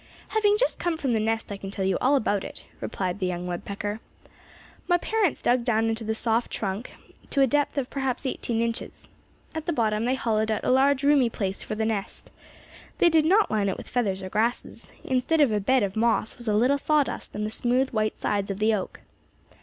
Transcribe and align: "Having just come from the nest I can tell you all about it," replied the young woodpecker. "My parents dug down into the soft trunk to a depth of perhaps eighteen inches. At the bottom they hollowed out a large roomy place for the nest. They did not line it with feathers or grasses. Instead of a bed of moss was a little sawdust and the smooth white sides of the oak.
"Having 0.29 0.57
just 0.57 0.79
come 0.79 0.97
from 0.97 1.13
the 1.13 1.19
nest 1.19 1.51
I 1.51 1.57
can 1.57 1.69
tell 1.69 1.85
you 1.85 1.95
all 2.01 2.15
about 2.15 2.43
it," 2.43 2.63
replied 2.79 3.19
the 3.19 3.27
young 3.27 3.45
woodpecker. 3.45 3.99
"My 4.87 4.97
parents 4.97 5.43
dug 5.43 5.63
down 5.63 5.89
into 5.89 6.03
the 6.03 6.15
soft 6.15 6.49
trunk 6.49 6.93
to 7.29 7.41
a 7.41 7.45
depth 7.45 7.77
of 7.77 7.87
perhaps 7.91 8.25
eighteen 8.25 8.61
inches. 8.61 9.09
At 9.53 9.67
the 9.67 9.73
bottom 9.73 10.05
they 10.05 10.15
hollowed 10.15 10.49
out 10.49 10.63
a 10.63 10.71
large 10.71 11.03
roomy 11.03 11.29
place 11.29 11.63
for 11.63 11.75
the 11.75 11.85
nest. 11.85 12.31
They 12.97 13.09
did 13.09 13.25
not 13.25 13.51
line 13.51 13.69
it 13.69 13.77
with 13.77 13.87
feathers 13.87 14.23
or 14.23 14.29
grasses. 14.29 14.89
Instead 15.03 15.39
of 15.39 15.51
a 15.51 15.59
bed 15.59 15.83
of 15.83 15.95
moss 15.95 16.35
was 16.35 16.47
a 16.47 16.55
little 16.55 16.79
sawdust 16.79 17.35
and 17.35 17.45
the 17.45 17.51
smooth 17.51 17.91
white 17.91 18.17
sides 18.17 18.49
of 18.49 18.57
the 18.57 18.73
oak. 18.73 19.01